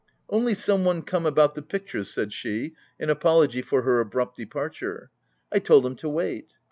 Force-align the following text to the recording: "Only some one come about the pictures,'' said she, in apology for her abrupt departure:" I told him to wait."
"Only 0.31 0.55
some 0.55 0.83
one 0.83 1.03
come 1.03 1.27
about 1.27 1.53
the 1.53 1.61
pictures,'' 1.61 2.09
said 2.09 2.33
she, 2.33 2.73
in 2.99 3.11
apology 3.11 3.61
for 3.61 3.83
her 3.83 3.99
abrupt 3.99 4.35
departure:" 4.35 5.11
I 5.53 5.59
told 5.59 5.85
him 5.85 5.95
to 5.97 6.09
wait." 6.09 6.47